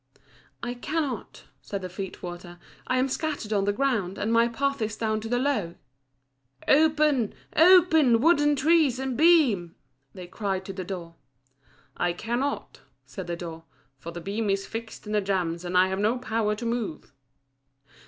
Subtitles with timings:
[0.63, 2.57] "I cannot," said the feet water,
[2.87, 5.75] "I am scattered on the ground, and my path is down to the Lough."
[6.67, 9.75] "Open, open, wood and trees and beam!"
[10.15, 11.17] they cried to the door.
[11.95, 13.65] "I cannot," said the door,
[13.99, 17.13] "for the beam is fixed in the jambs and I have no power to move."